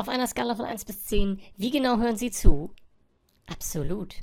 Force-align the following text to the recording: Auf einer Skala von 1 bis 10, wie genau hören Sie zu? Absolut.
Auf 0.00 0.08
einer 0.08 0.26
Skala 0.26 0.54
von 0.54 0.64
1 0.64 0.86
bis 0.86 1.04
10, 1.04 1.42
wie 1.58 1.70
genau 1.70 1.98
hören 1.98 2.16
Sie 2.16 2.30
zu? 2.30 2.70
Absolut. 3.46 4.14